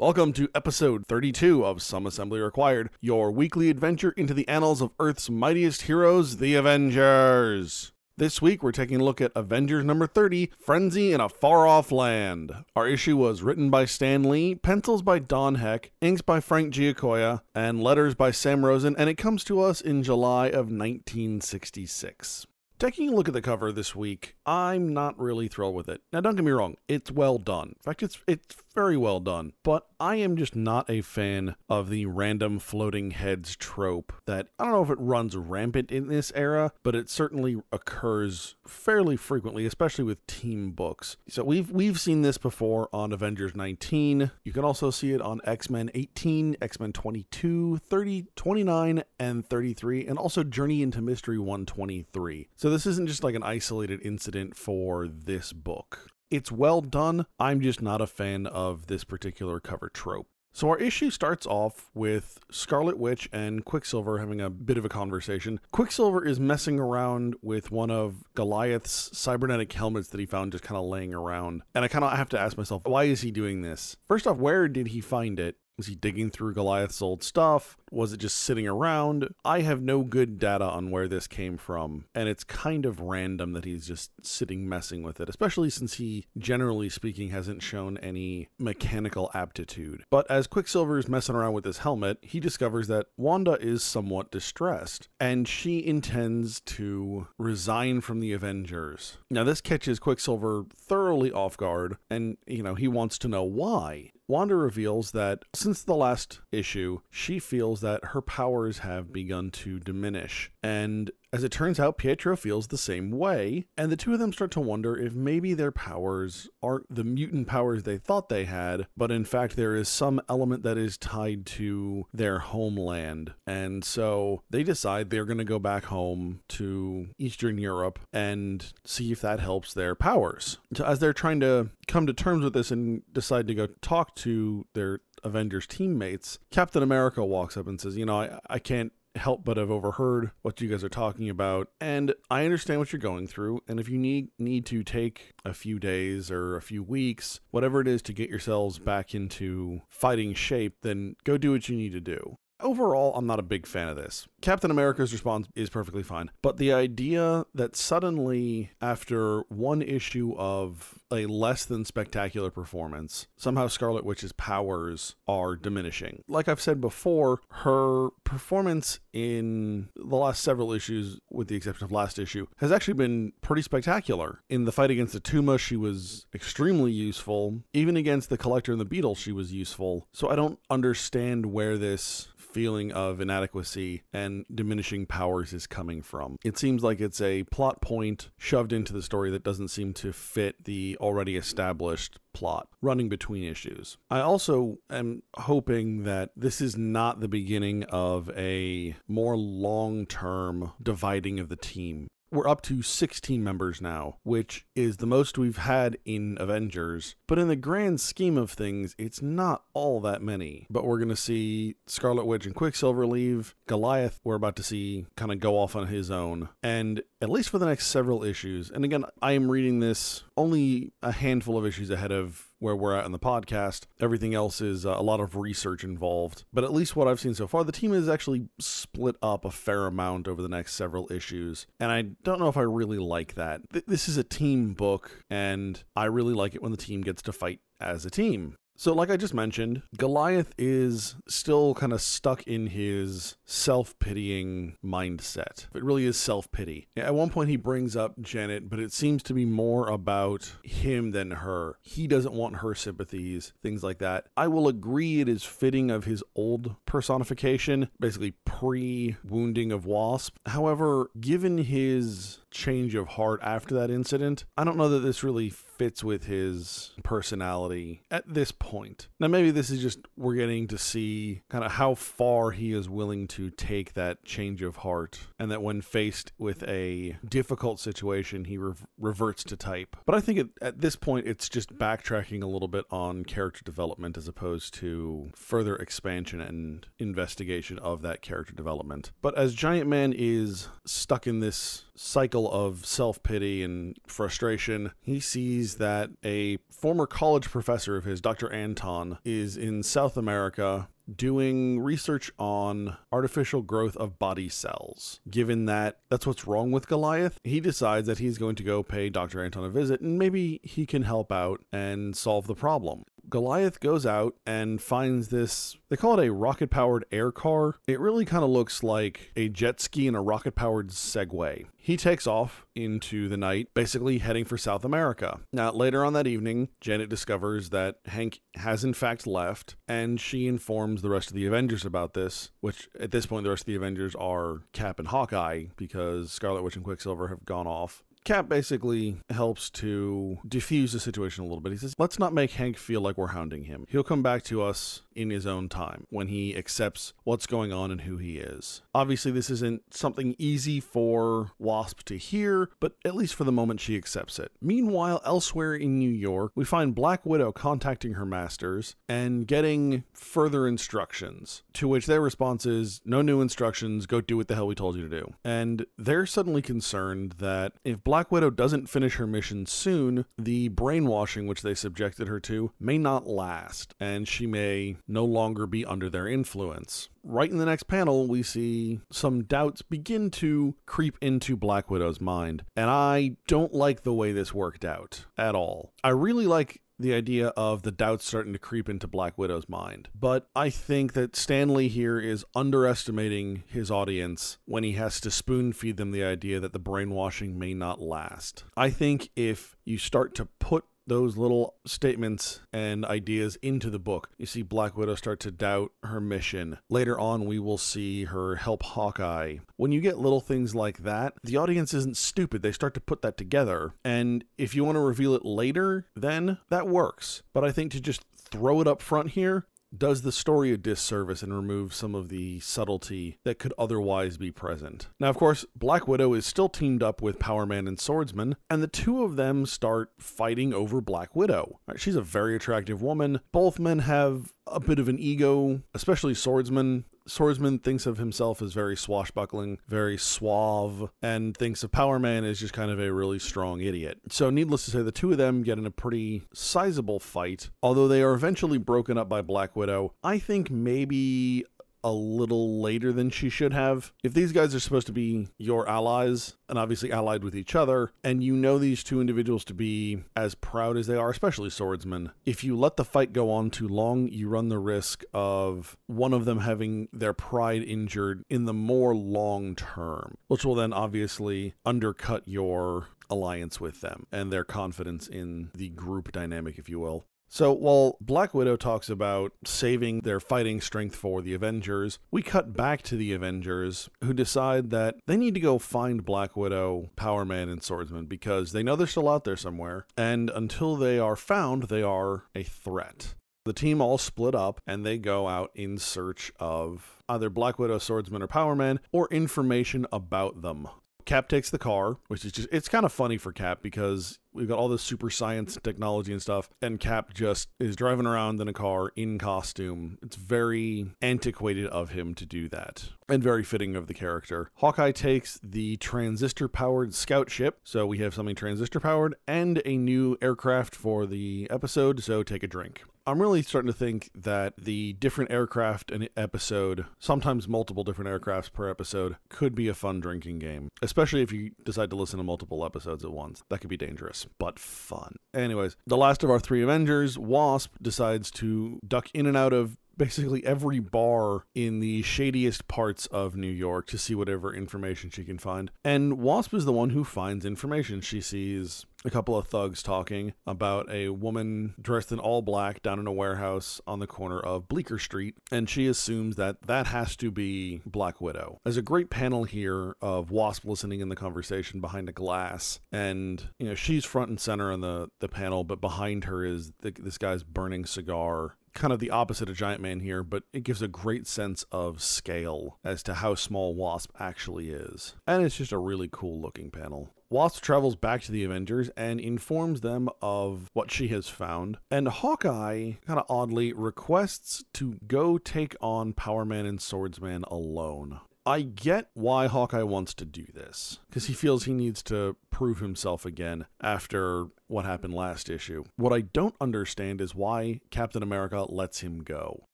[0.00, 4.92] Welcome to episode 32 of Some Assembly Required, your weekly adventure into the annals of
[5.00, 7.90] Earth's mightiest heroes, the Avengers.
[8.16, 11.90] This week, we're taking a look at Avengers number 30 Frenzy in a Far Off
[11.90, 12.52] Land.
[12.76, 17.42] Our issue was written by Stan Lee, pencils by Don Heck, inks by Frank Giacoia,
[17.52, 22.46] and letters by Sam Rosen, and it comes to us in July of 1966.
[22.78, 26.00] Taking a look at the cover this week, I'm not really thrilled with it.
[26.12, 27.70] Now, don't get me wrong, it's well done.
[27.70, 29.52] In fact, it's it's very well done.
[29.64, 34.66] But I am just not a fan of the random floating heads trope that I
[34.66, 39.66] don't know if it runs rampant in this era, but it certainly occurs fairly frequently,
[39.66, 41.16] especially with team books.
[41.28, 44.30] So we've we've seen this before on Avengers 19.
[44.44, 50.16] You can also see it on X-Men 18, X-Men 22, 30, 29, and 33, and
[50.16, 52.48] also Journey into Mystery 123.
[52.54, 56.12] So this isn't just like an isolated incident for this book.
[56.30, 57.24] It's well done.
[57.38, 60.26] I'm just not a fan of this particular cover trope.
[60.52, 64.90] So our issue starts off with Scarlet Witch and Quicksilver having a bit of a
[64.90, 65.58] conversation.
[65.72, 70.76] Quicksilver is messing around with one of Goliath's cybernetic helmets that he found just kind
[70.76, 71.62] of laying around.
[71.74, 73.96] And I kind of have to ask myself, why is he doing this?
[74.06, 75.56] First off, where did he find it?
[75.78, 77.76] Was he digging through Goliath's old stuff?
[77.90, 79.34] Was it just sitting around?
[79.44, 83.52] I have no good data on where this came from, and it's kind of random
[83.52, 88.48] that he's just sitting messing with it, especially since he, generally speaking, hasn't shown any
[88.58, 90.04] mechanical aptitude.
[90.10, 94.30] But as Quicksilver is messing around with his helmet, he discovers that Wanda is somewhat
[94.30, 99.18] distressed, and she intends to resign from the Avengers.
[99.30, 104.12] Now, this catches Quicksilver thoroughly off guard, and, you know, he wants to know why.
[104.26, 109.78] Wanda reveals that since the last issue, she feels that her powers have begun to
[109.78, 110.50] diminish.
[110.62, 114.32] And as it turns out, Pietro feels the same way, and the two of them
[114.32, 118.86] start to wonder if maybe their powers aren't the mutant powers they thought they had,
[118.96, 123.34] but in fact there is some element that is tied to their homeland.
[123.46, 129.12] And so they decide they're going to go back home to Eastern Europe and see
[129.12, 130.58] if that helps their powers.
[130.74, 134.14] So as they're trying to come to terms with this and decide to go talk
[134.16, 138.92] to their Avengers teammates, Captain America walks up and says, You know, I, I can't
[139.18, 141.68] help but have overheard what you guys are talking about.
[141.80, 143.60] And I understand what you're going through.
[143.68, 147.80] And if you need need to take a few days or a few weeks whatever
[147.80, 151.92] it is to get yourselves back into fighting shape then go do what you need
[151.92, 154.26] to do Overall, I'm not a big fan of this.
[154.40, 160.98] Captain America's response is perfectly fine, but the idea that suddenly, after one issue of
[161.10, 166.22] a less than spectacular performance, somehow Scarlet Witch's powers are diminishing.
[166.28, 171.92] Like I've said before, her performance in the last several issues, with the exception of
[171.92, 174.40] last issue, has actually been pretty spectacular.
[174.48, 177.62] In the fight against the Tuma, she was extremely useful.
[177.72, 180.06] Even against the Collector and the Beetle, she was useful.
[180.12, 186.36] So I don't understand where this feeling of inadequacy and diminishing powers is coming from.
[186.44, 190.12] It seems like it's a plot point shoved into the story that doesn't seem to
[190.12, 193.96] fit the already established plot running between issues.
[194.10, 200.72] I also am hoping that this is not the beginning of a more long term
[200.82, 205.58] dividing of the team we're up to 16 members now, which is the most we've
[205.58, 207.16] had in Avengers.
[207.26, 210.66] But in the grand scheme of things, it's not all that many.
[210.70, 213.54] But we're going to see Scarlet Witch and Quicksilver leave.
[213.66, 216.48] Goliath, we're about to see kind of go off on his own.
[216.62, 220.92] And at least for the next several issues, and again, I am reading this only
[221.02, 223.86] a handful of issues ahead of where we're at in the podcast.
[224.00, 226.44] Everything else is uh, a lot of research involved.
[226.52, 229.50] But at least what I've seen so far, the team is actually split up a
[229.50, 231.66] fair amount over the next several issues.
[231.78, 233.62] And I don't know if I really like that.
[233.72, 237.22] Th- this is a team book, and I really like it when the team gets
[237.22, 238.56] to fight as a team.
[238.80, 244.76] So, like I just mentioned, Goliath is still kind of stuck in his self pitying
[244.84, 245.66] mindset.
[245.74, 246.86] It really is self pity.
[246.96, 251.10] At one point, he brings up Janet, but it seems to be more about him
[251.10, 251.76] than her.
[251.82, 254.26] He doesn't want her sympathies, things like that.
[254.36, 260.36] I will agree it is fitting of his old personification, basically pre wounding of Wasp.
[260.46, 264.44] However, given his change of heart after that incident.
[264.56, 269.08] I don't know that this really fits with his personality at this point.
[269.20, 272.88] Now, maybe this is just we're getting to see kind of how far he is
[272.88, 278.44] willing to take that change of heart, and that when faced with a difficult situation,
[278.44, 279.96] he re- reverts to type.
[280.04, 283.62] But I think it, at this point, it's just backtracking a little bit on character
[283.64, 289.12] development as opposed to further expansion and investigation of that character development.
[289.22, 295.18] But as Giant Man is stuck in this cycle of self pity and frustration, he
[295.18, 298.52] sees that a former college professor of his, Dr.
[298.52, 305.20] Anton, is in South America doing research on artificial growth of body cells.
[305.28, 309.08] Given that that's what's wrong with Goliath, he decides that he's going to go pay
[309.08, 309.42] Dr.
[309.42, 313.04] Anton a visit and maybe he can help out and solve the problem.
[313.28, 317.76] Goliath goes out and finds this, they call it a rocket powered air car.
[317.86, 321.66] It really kind of looks like a jet ski and a rocket powered Segway.
[321.76, 325.40] He takes off into the night, basically heading for South America.
[325.52, 330.46] Now, later on that evening, Janet discovers that Hank has in fact left, and she
[330.46, 333.66] informs the rest of the Avengers about this, which at this point, the rest of
[333.66, 338.02] the Avengers are Cap and Hawkeye because Scarlet Witch and Quicksilver have gone off.
[338.24, 341.72] Cap basically helps to diffuse the situation a little bit.
[341.72, 343.86] He says, let's not make Hank feel like we're hounding him.
[343.88, 347.90] He'll come back to us in his own time when he accepts what's going on
[347.90, 348.82] and who he is.
[348.94, 353.80] Obviously, this isn't something easy for Wasp to hear, but at least for the moment,
[353.80, 354.52] she accepts it.
[354.60, 360.68] Meanwhile, elsewhere in New York, we find Black Widow contacting her masters and getting further
[360.68, 364.74] instructions, to which their response is, No new instructions, go do what the hell we
[364.74, 365.34] told you to do.
[365.44, 371.46] And they're suddenly concerned that if Black Widow doesn't finish her mission soon, the brainwashing
[371.46, 376.08] which they subjected her to may not last, and she may no longer be under
[376.08, 377.10] their influence.
[377.22, 382.18] Right in the next panel, we see some doubts begin to creep into Black Widow's
[382.18, 385.92] mind, and I don't like the way this worked out at all.
[386.02, 390.08] I really like the idea of the doubts starting to creep into Black Widow's mind.
[390.18, 395.30] But I think that Stan Lee here is underestimating his audience when he has to
[395.30, 398.64] spoon feed them the idea that the brainwashing may not last.
[398.76, 404.30] I think if you start to put those little statements and ideas into the book.
[404.38, 406.78] You see Black Widow start to doubt her mission.
[406.88, 409.56] Later on, we will see her help Hawkeye.
[409.76, 412.62] When you get little things like that, the audience isn't stupid.
[412.62, 413.94] They start to put that together.
[414.04, 417.42] And if you want to reveal it later, then that works.
[417.52, 421.42] But I think to just throw it up front here, does the story a disservice
[421.42, 425.08] and remove some of the subtlety that could otherwise be present.
[425.18, 428.82] Now, of course, Black Widow is still teamed up with Power Man and Swordsman, and
[428.82, 431.80] the two of them start fighting over Black Widow.
[431.86, 433.40] Right, she's a very attractive woman.
[433.52, 437.04] Both men have a bit of an ego, especially Swordsman.
[437.28, 442.60] Swordsman thinks of himself as very swashbuckling, very suave, and thinks of Power Man as
[442.60, 444.18] just kind of a really strong idiot.
[444.30, 447.70] So, needless to say, the two of them get in a pretty sizable fight.
[447.82, 451.64] Although they are eventually broken up by Black Widow, I think maybe
[452.02, 454.12] a little later than she should have.
[454.22, 458.12] If these guys are supposed to be your allies and obviously allied with each other,
[458.22, 462.32] and you know these two individuals to be as proud as they are, especially Swordsman,
[462.44, 466.32] if you let the fight go on too long, you run the risk of one
[466.32, 471.74] of them having their pride injured in the more long term, which will then obviously
[471.84, 477.26] undercut your alliance with them and their confidence in the group dynamic, if you will.
[477.48, 482.76] So while Black Widow talks about saving their fighting strength for the Avengers, we cut
[482.76, 487.44] back to the Avengers who decide that they need to go find Black Widow, Power
[487.44, 491.36] Man, and Swordsman because they know they're still out there somewhere, and until they are
[491.36, 493.34] found, they are a threat.
[493.64, 497.98] The team all split up and they go out in search of either Black Widow,
[497.98, 500.88] Swordsman, or Power Man, or information about them.
[501.28, 504.66] Cap takes the car, which is just, it's kind of funny for Cap because we've
[504.66, 508.62] got all this super science and technology and stuff, and Cap just is driving around
[508.62, 510.16] in a car in costume.
[510.22, 514.70] It's very antiquated of him to do that and very fitting of the character.
[514.76, 519.98] Hawkeye takes the transistor powered scout ship, so we have something transistor powered and a
[519.98, 523.02] new aircraft for the episode, so take a drink.
[523.28, 528.72] I'm really starting to think that the different aircraft in episode, sometimes multiple different aircrafts
[528.72, 532.42] per episode, could be a fun drinking game, especially if you decide to listen to
[532.42, 533.62] multiple episodes at once.
[533.68, 535.36] That could be dangerous, but fun.
[535.52, 539.98] Anyways, the last of our three Avengers, Wasp, decides to duck in and out of
[540.16, 545.44] basically every bar in the shadiest parts of New York to see whatever information she
[545.44, 545.90] can find.
[546.02, 548.22] And Wasp is the one who finds information.
[548.22, 553.18] She sees a couple of thugs talking about a woman dressed in all black down
[553.18, 557.36] in a warehouse on the corner of Bleecker Street, and she assumes that that has
[557.36, 558.80] to be Black Widow.
[558.84, 563.68] There's a great panel here of Wasp listening in the conversation behind a glass, and
[563.78, 567.10] you know she's front and center on the the panel, but behind her is the,
[567.10, 571.00] this guy's burning cigar kind of the opposite of Giant Man here, but it gives
[571.00, 575.34] a great sense of scale as to how small Wasp actually is.
[575.46, 577.32] And it's just a really cool looking panel.
[577.50, 581.96] Wasp travels back to the Avengers and informs them of what she has found.
[582.10, 588.40] And Hawkeye, kind of oddly, requests to go take on Power Man and Swordsman alone.
[588.68, 592.98] I get why Hawkeye wants to do this because he feels he needs to prove
[592.98, 596.04] himself again after what happened last issue.
[596.16, 599.86] What I don't understand is why Captain America lets him go.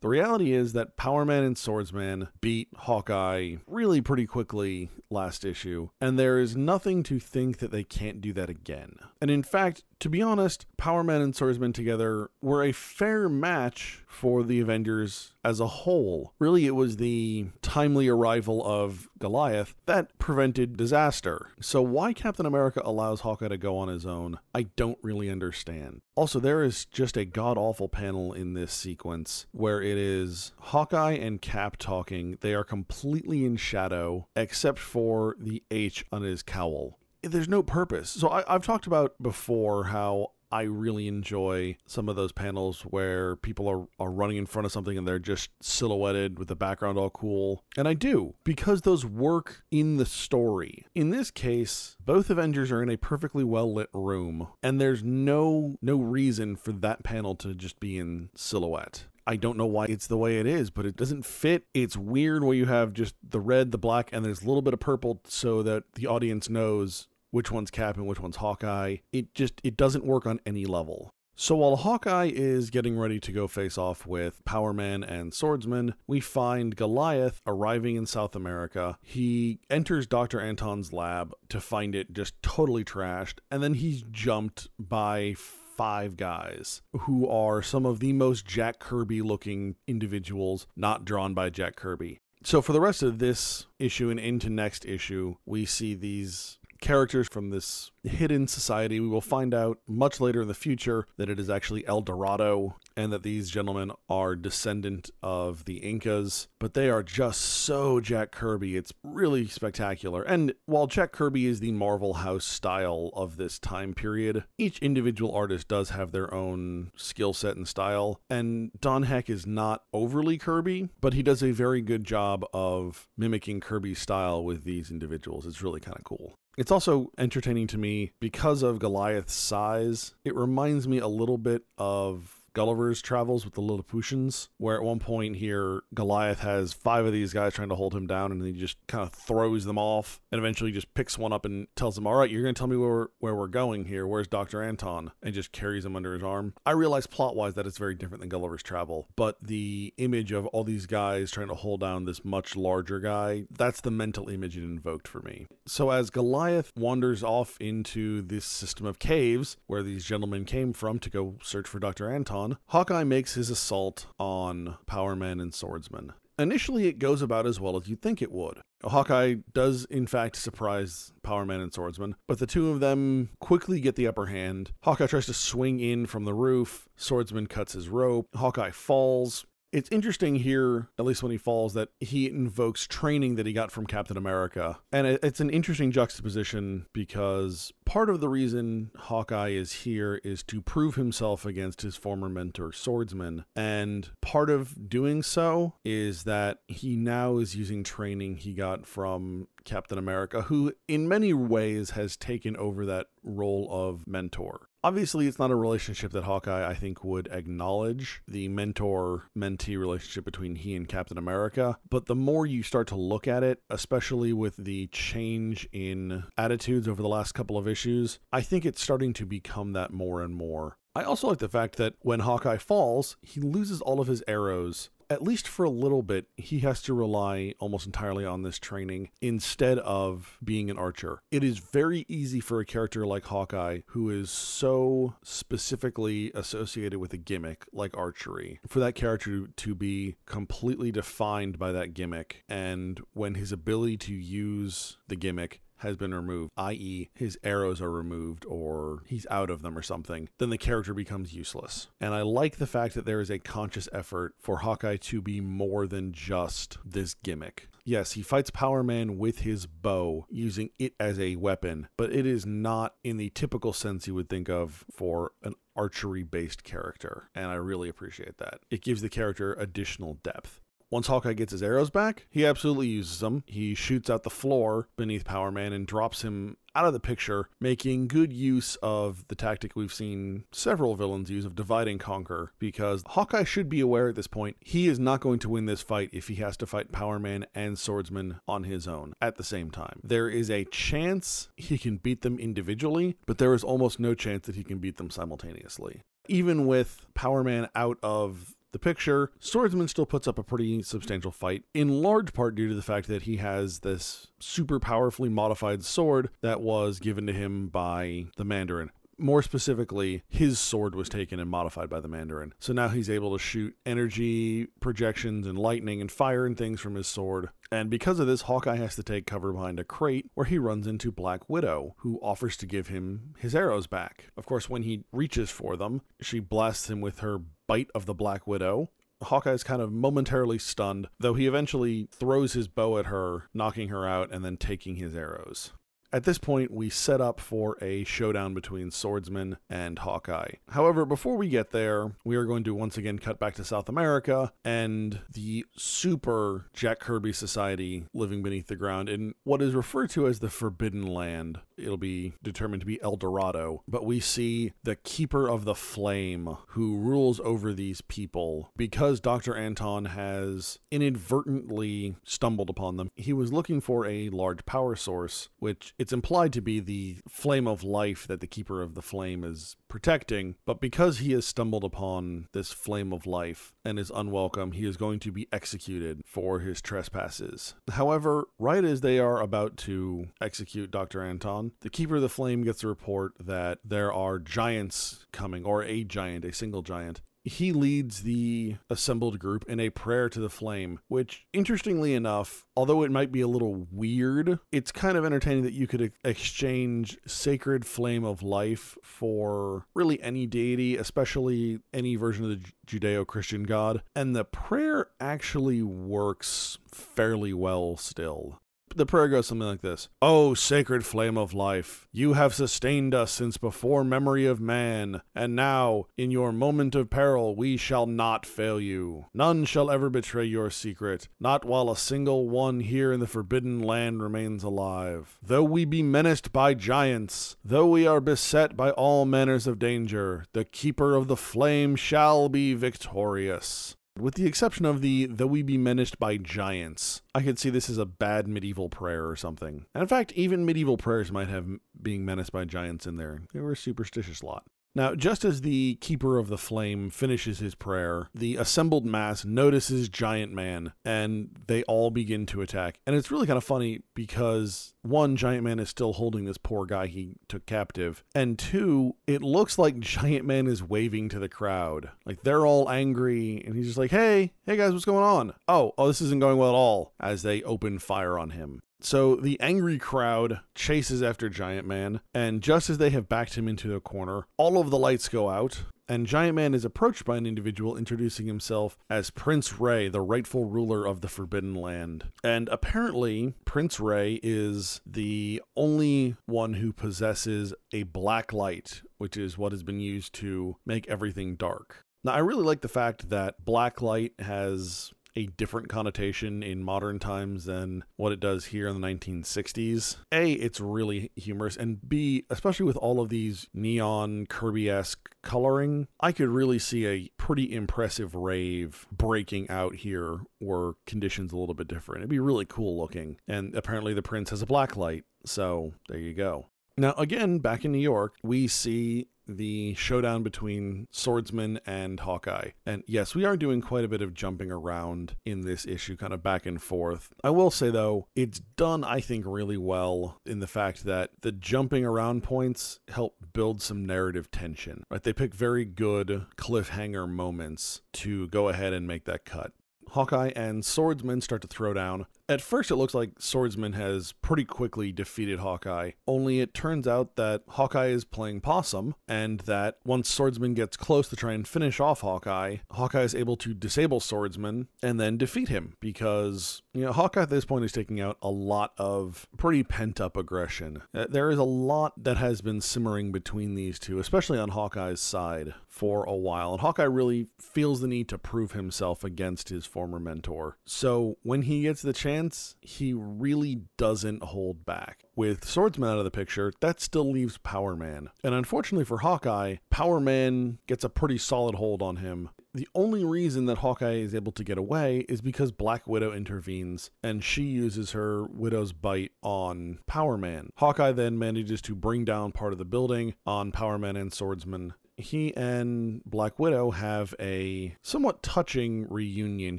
[0.00, 5.90] The reality is that Power Man and Swordsman beat Hawkeye really pretty quickly last issue,
[6.00, 8.96] and there is nothing to think that they can't do that again.
[9.20, 14.02] And in fact, to be honest, Power Man and Swordsman together were a fair match
[14.06, 16.32] for the Avengers as a whole.
[16.38, 21.48] Really, it was the timely arrival of Goliath that prevented disaster.
[21.60, 26.00] So, why Captain America allows Hawkeye to go on his own, I don't really understand.
[26.14, 31.14] Also, there is just a god awful panel in this sequence where it is Hawkeye
[31.14, 32.38] and Cap talking.
[32.40, 38.10] They are completely in shadow, except for the H on his cowl there's no purpose.
[38.10, 43.34] So I, have talked about before how I really enjoy some of those panels where
[43.34, 46.96] people are, are running in front of something and they're just silhouetted with the background
[46.96, 47.64] all cool.
[47.76, 50.86] And I do, because those work in the story.
[50.94, 55.76] In this case, both Avengers are in a perfectly well lit room, and there's no
[55.82, 59.06] no reason for that panel to just be in silhouette.
[59.26, 61.64] I don't know why it's the way it is, but it doesn't fit.
[61.72, 64.74] It's weird where you have just the red, the black, and there's a little bit
[64.74, 68.98] of purple so that the audience knows which one's Cap and which one's Hawkeye.
[69.12, 71.10] It just it doesn't work on any level.
[71.34, 75.94] So while Hawkeye is getting ready to go face off with Power Man and Swordsman,
[76.06, 78.98] we find Goliath arriving in South America.
[79.02, 80.40] He enters Dr.
[80.40, 86.82] Anton's lab to find it just totally trashed, and then he's jumped by five guys
[87.00, 92.20] who are some of the most Jack Kirby looking individuals not drawn by Jack Kirby.
[92.44, 97.26] So for the rest of this issue and into next issue, we see these characters
[97.28, 99.00] from this hidden society.
[99.00, 102.76] We will find out much later in the future that it is actually El Dorado
[102.94, 108.32] and that these gentlemen are descendant of the Incas, but they are just so Jack
[108.32, 108.76] Kirby.
[108.76, 110.22] It's really spectacular.
[110.22, 115.34] And while Jack Kirby is the Marvel House style of this time period, each individual
[115.34, 118.20] artist does have their own skill set and style.
[118.28, 123.08] And Don Heck is not overly Kirby, but he does a very good job of
[123.16, 125.46] mimicking Kirby's style with these individuals.
[125.46, 126.34] It's really kind of cool.
[126.56, 130.14] It's also entertaining to me because of Goliath's size.
[130.24, 135.00] It reminds me a little bit of Gulliver's Travels with the Lilliputians, where at one
[135.00, 138.52] point here, Goliath has five of these guys trying to hold him down, and he
[138.52, 142.06] just kind of throws them off, and eventually just picks one up and tells them,
[142.06, 144.06] "All right, you're going to tell me where we're, where we're going here.
[144.06, 146.54] Where's Doctor Anton?" And just carries him under his arm.
[146.64, 150.46] I realize plot wise that it's very different than Gulliver's Travel, but the image of
[150.46, 154.62] all these guys trying to hold down this much larger guy—that's the mental image it
[154.62, 155.46] invoked for me.
[155.66, 160.98] So as Goliath wanders off into this system of caves where these gentlemen came from
[161.00, 165.52] to go search for Doctor Anton on, Hawkeye makes his assault on Power Man and
[165.52, 166.12] Swordsman.
[166.38, 168.60] Initially, it goes about as well as you'd think it would.
[168.82, 173.80] Hawkeye does, in fact, surprise Power Man and Swordsman, but the two of them quickly
[173.80, 174.72] get the upper hand.
[174.82, 176.88] Hawkeye tries to swing in from the roof.
[176.96, 178.28] Swordsman cuts his rope.
[178.34, 179.46] Hawkeye falls.
[179.74, 183.72] It's interesting here, at least when he falls, that he invokes training that he got
[183.72, 184.78] from Captain America.
[184.92, 190.62] And it's an interesting juxtaposition because part of the reason Hawkeye is here is to
[190.62, 193.46] prove himself against his former mentor, Swordsman.
[193.56, 199.48] And part of doing so is that he now is using training he got from
[199.64, 204.68] Captain America, who in many ways has taken over that role of mentor.
[204.84, 210.26] Obviously, it's not a relationship that Hawkeye, I think, would acknowledge the mentor mentee relationship
[210.26, 211.78] between he and Captain America.
[211.88, 216.86] But the more you start to look at it, especially with the change in attitudes
[216.86, 220.34] over the last couple of issues, I think it's starting to become that more and
[220.34, 220.76] more.
[220.94, 224.90] I also like the fact that when Hawkeye falls, he loses all of his arrows
[225.14, 229.10] at least for a little bit, he has to rely almost entirely on this training
[229.20, 231.20] instead of being an archer.
[231.30, 237.12] It is very easy for a character like Hawkeye, who is so specifically associated with
[237.12, 242.42] a gimmick like archery, for that character to be completely defined by that gimmick.
[242.48, 247.90] And when his ability to use the gimmick has been removed, i.e., his arrows are
[247.90, 251.88] removed or he's out of them or something, then the character becomes useless.
[252.00, 255.40] And I like the fact that there is a conscious effort for Hawkeye to be
[255.40, 257.68] more than just this gimmick.
[257.86, 262.24] Yes, he fights Power Man with his bow, using it as a weapon, but it
[262.24, 267.28] is not in the typical sense you would think of for an archery based character.
[267.34, 268.60] And I really appreciate that.
[268.70, 270.60] It gives the character additional depth.
[270.90, 273.42] Once Hawkeye gets his arrows back, he absolutely uses them.
[273.46, 277.48] He shoots out the floor beneath Power Man and drops him out of the picture,
[277.60, 282.52] making good use of the tactic we've seen several villains use of divide and conquer,
[282.58, 285.82] because Hawkeye should be aware at this point he is not going to win this
[285.82, 289.44] fight if he has to fight Power Man and Swordsman on his own at the
[289.44, 290.00] same time.
[290.02, 294.46] There is a chance he can beat them individually, but there is almost no chance
[294.46, 296.02] that he can beat them simultaneously.
[296.26, 301.30] Even with Power Man out of the picture, Swordsman still puts up a pretty substantial
[301.30, 305.84] fight, in large part due to the fact that he has this super powerfully modified
[305.84, 308.90] sword that was given to him by the Mandarin.
[309.16, 312.52] More specifically, his sword was taken and modified by the Mandarin.
[312.58, 316.96] So now he's able to shoot energy projections and lightning and fire and things from
[316.96, 317.50] his sword.
[317.70, 320.88] And because of this, Hawkeye has to take cover behind a crate where he runs
[320.88, 324.30] into Black Widow, who offers to give him his arrows back.
[324.36, 328.14] Of course, when he reaches for them, she blasts him with her bite of the
[328.14, 328.90] Black Widow.
[329.22, 334.06] Hawkeye's kind of momentarily stunned, though he eventually throws his bow at her, knocking her
[334.06, 335.72] out and then taking his arrows.
[336.14, 340.52] At this point, we set up for a showdown between Swordsman and Hawkeye.
[340.68, 343.88] However, before we get there, we are going to once again cut back to South
[343.88, 350.10] America and the super Jack Kirby society living beneath the ground in what is referred
[350.10, 351.58] to as the Forbidden Land.
[351.76, 356.56] It'll be determined to be El Dorado, but we see the Keeper of the Flame
[356.68, 359.56] who rules over these people because Dr.
[359.56, 363.10] Anton has inadvertently stumbled upon them.
[363.16, 367.66] He was looking for a large power source, which it's implied to be the flame
[367.66, 371.82] of life that the keeper of the flame is protecting, but because he has stumbled
[371.82, 376.60] upon this flame of life and is unwelcome, he is going to be executed for
[376.60, 377.74] his trespasses.
[377.90, 381.22] However, right as they are about to execute Dr.
[381.22, 385.82] Anton, the keeper of the flame gets a report that there are giants coming, or
[385.84, 390.50] a giant, a single giant, he leads the assembled group in a prayer to the
[390.50, 395.62] flame, which, interestingly enough, although it might be a little weird, it's kind of entertaining
[395.62, 402.44] that you could exchange sacred flame of life for really any deity, especially any version
[402.44, 404.02] of the Judeo Christian God.
[404.16, 408.60] And the prayer actually works fairly well still
[408.96, 413.32] the prayer goes something like this O sacred flame of life, you have sustained us
[413.32, 418.46] since before memory of man, and now, in your moment of peril, we shall not
[418.46, 419.26] fail you.
[419.34, 423.82] None shall ever betray your secret, not while a single one here in the forbidden
[423.82, 425.38] land remains alive.
[425.42, 430.44] Though we be menaced by giants, though we are beset by all manners of danger,
[430.52, 433.93] the keeper of the flame shall be victorious.
[434.18, 437.90] With the exception of the though we be menaced by giants, I could see this
[437.90, 439.86] as a bad medieval prayer or something.
[439.92, 441.66] And in fact, even medieval prayers might have
[442.00, 443.42] being menaced by giants in there.
[443.52, 444.64] They were a superstitious lot.
[444.94, 450.08] Now, just as the Keeper of the Flame finishes his prayer, the assembled mass notices
[450.08, 453.00] Giant Man and they all begin to attack.
[453.06, 456.86] And it's really kind of funny because one, Giant Man is still holding this poor
[456.86, 458.22] guy he took captive.
[458.34, 462.10] And two, it looks like Giant Man is waving to the crowd.
[462.24, 465.54] Like they're all angry and he's just like, hey, hey guys, what's going on?
[465.66, 468.80] Oh, oh, this isn't going well at all as they open fire on him.
[469.04, 473.68] So the angry crowd chases after Giant Man, and just as they have backed him
[473.68, 477.36] into a corner, all of the lights go out, and Giant Man is approached by
[477.36, 482.24] an individual introducing himself as Prince Ray, the rightful ruler of the Forbidden Land.
[482.42, 489.58] And apparently, Prince Ray is the only one who possesses a black light, which is
[489.58, 492.04] what has been used to make everything dark.
[492.24, 497.18] Now, I really like the fact that black light has a different connotation in modern
[497.18, 500.16] times than what it does here in the 1960s.
[500.32, 506.08] A, it's really humorous, and B, especially with all of these neon Kirby esque coloring,
[506.20, 511.74] I could really see a pretty impressive rave breaking out here were conditions a little
[511.74, 512.20] bit different.
[512.20, 513.38] It'd be really cool looking.
[513.46, 516.66] And apparently, the prince has a black light, so there you go.
[516.96, 522.70] Now, again, back in New York, we see the showdown between Swordsman and Hawkeye.
[522.86, 526.32] And yes, we are doing quite a bit of jumping around in this issue, kind
[526.32, 527.32] of back and forth.
[527.42, 531.52] I will say, though, it's done, I think, really well in the fact that the
[531.52, 535.04] jumping around points help build some narrative tension.
[535.10, 535.22] Right?
[535.22, 539.72] They pick very good cliffhanger moments to go ahead and make that cut.
[540.10, 542.26] Hawkeye and Swordsman start to throw down.
[542.46, 547.36] At first, it looks like Swordsman has pretty quickly defeated Hawkeye, only it turns out
[547.36, 552.00] that Hawkeye is playing possum, and that once Swordsman gets close to try and finish
[552.00, 557.12] off Hawkeye, Hawkeye is able to disable Swordsman and then defeat him because, you know,
[557.12, 561.00] Hawkeye at this point is taking out a lot of pretty pent up aggression.
[561.14, 565.20] Uh, There is a lot that has been simmering between these two, especially on Hawkeye's
[565.20, 569.86] side, for a while, and Hawkeye really feels the need to prove himself against his
[569.86, 570.76] former mentor.
[570.84, 572.33] So when he gets the chance,
[572.80, 575.24] he really doesn't hold back.
[575.36, 578.30] With Swordsman out of the picture, that still leaves Power Man.
[578.42, 582.50] And unfortunately for Hawkeye, Power Man gets a pretty solid hold on him.
[582.74, 587.12] The only reason that Hawkeye is able to get away is because Black Widow intervenes
[587.22, 590.70] and she uses her Widow's Bite on Power Man.
[590.78, 594.94] Hawkeye then manages to bring down part of the building on Power Man and Swordsman
[595.16, 599.78] he and Black Widow have a somewhat touching reunion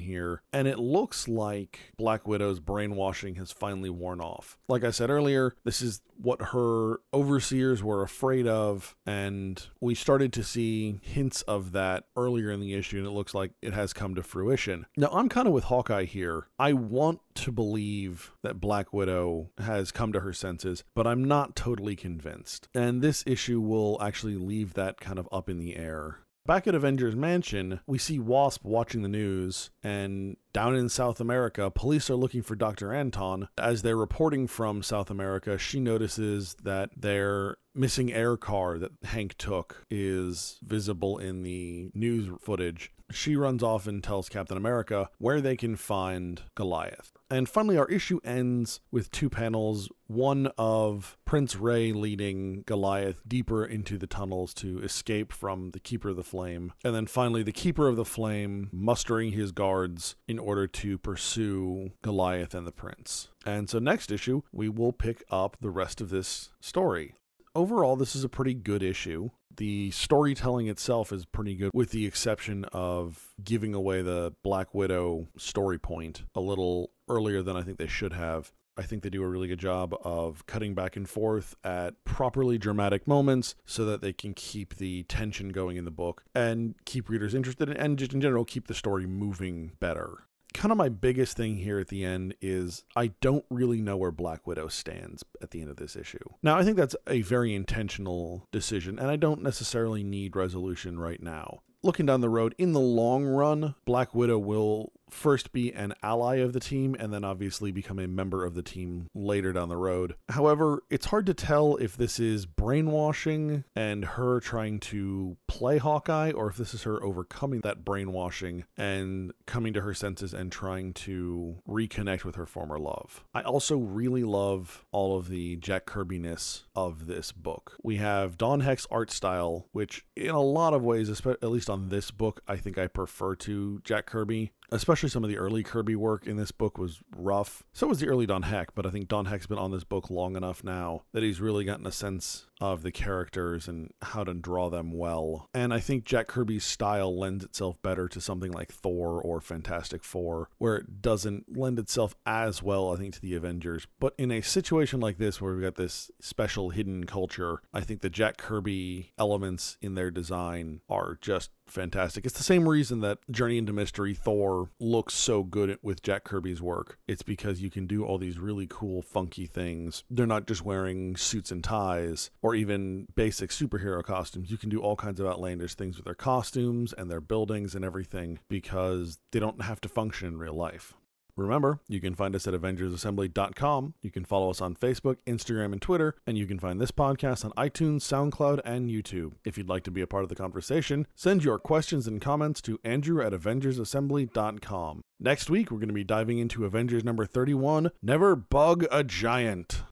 [0.00, 4.58] here, and it looks like Black Widow's brainwashing has finally worn off.
[4.68, 10.32] Like I said earlier, this is what her overseers were afraid of, and we started
[10.34, 13.92] to see hints of that earlier in the issue, and it looks like it has
[13.92, 14.86] come to fruition.
[14.96, 16.48] Now, I'm kind of with Hawkeye here.
[16.58, 21.54] I want to believe that Black Widow has come to her senses, but I'm not
[21.56, 22.68] totally convinced.
[22.74, 26.20] And this issue will actually leave that kind of up in the air.
[26.46, 31.70] Back at Avengers Mansion, we see Wasp watching the news, and down in South America,
[31.70, 32.90] police are looking for Dr.
[32.90, 33.48] Anton.
[33.58, 39.36] As they're reporting from South America, she notices that their missing air car that Hank
[39.36, 42.90] took is visible in the news footage.
[43.12, 47.12] She runs off and tells Captain America where they can find Goliath.
[47.30, 53.64] And finally, our issue ends with two panels one of Prince Ray leading Goliath deeper
[53.64, 56.72] into the tunnels to escape from the Keeper of the Flame.
[56.84, 61.90] And then finally, the Keeper of the Flame mustering his guards in order to pursue
[62.02, 63.28] Goliath and the Prince.
[63.44, 67.14] And so, next issue, we will pick up the rest of this story.
[67.54, 69.30] Overall, this is a pretty good issue.
[69.56, 75.28] The storytelling itself is pretty good, with the exception of giving away the Black Widow
[75.38, 78.52] story point a little earlier than I think they should have.
[78.78, 82.58] I think they do a really good job of cutting back and forth at properly
[82.58, 87.08] dramatic moments so that they can keep the tension going in the book and keep
[87.08, 90.25] readers interested and just in general keep the story moving better.
[90.56, 94.10] Kind of my biggest thing here at the end is I don't really know where
[94.10, 96.18] Black Widow stands at the end of this issue.
[96.42, 101.22] Now, I think that's a very intentional decision, and I don't necessarily need resolution right
[101.22, 105.94] now looking down the road, in the long run, Black Widow will first be an
[106.02, 109.68] ally of the team and then obviously become a member of the team later down
[109.68, 110.14] the road.
[110.28, 116.32] However, it's hard to tell if this is brainwashing and her trying to play Hawkeye
[116.32, 120.92] or if this is her overcoming that brainwashing and coming to her senses and trying
[120.94, 123.24] to reconnect with her former love.
[123.34, 127.76] I also really love all of the Jack Kirby-ness of this book.
[127.82, 131.88] We have Don Heck's art style, which in a lot of ways, at least on
[131.88, 135.96] this book, I think I prefer to Jack Kirby especially some of the early Kirby
[135.96, 137.62] work in this book was rough.
[137.72, 140.10] So was the early Don Heck, but I think Don Heck's been on this book
[140.10, 144.34] long enough now that he's really gotten a sense of the characters and how to
[144.34, 145.48] draw them well.
[145.52, 150.02] And I think Jack Kirby's style lends itself better to something like Thor or Fantastic
[150.02, 153.86] Four, where it doesn't lend itself as well, I think, to the Avengers.
[154.00, 158.00] But in a situation like this, where we've got this special hidden culture, I think
[158.00, 162.24] the Jack Kirby elements in their design are just fantastic.
[162.24, 166.62] It's the same reason that Journey into Mystery Thor looks so good with Jack Kirby's
[166.62, 166.98] work.
[167.06, 170.04] It's because you can do all these really cool, funky things.
[170.08, 174.52] They're not just wearing suits and ties or even basic superhero costumes.
[174.52, 177.84] You can do all kinds of outlandish things with their costumes and their buildings and
[177.84, 180.94] everything because they don't have to function in real life.
[181.36, 183.94] Remember, you can find us at AvengersAssembly.com.
[184.00, 187.44] You can follow us on Facebook, Instagram, and Twitter, and you can find this podcast
[187.44, 189.32] on iTunes, SoundCloud, and YouTube.
[189.44, 192.62] If you'd like to be a part of the conversation, send your questions and comments
[192.62, 195.02] to Andrew at AvengersAssembly.com.
[195.18, 199.82] Next week, we're going to be diving into Avengers number 31 Never Bug a Giant.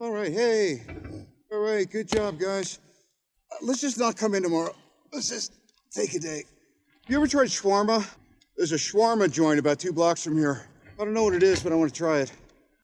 [0.00, 0.84] All right, hey.
[1.50, 2.78] All right, good job, guys.
[3.50, 4.74] Uh, let's just not come in tomorrow.
[5.14, 5.54] Let's just
[5.90, 6.44] take a day.
[7.06, 8.06] You ever tried shawarma?
[8.58, 10.66] There's a shawarma joint about two blocks from here.
[11.00, 12.32] I don't know what it is, but I want to try it.